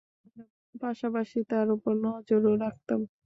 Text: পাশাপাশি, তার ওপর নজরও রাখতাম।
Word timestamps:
পাশাপাশি, 0.75 1.39
তার 1.51 1.67
ওপর 1.75 1.93
নজরও 2.05 2.53
রাখতাম। 2.63 2.99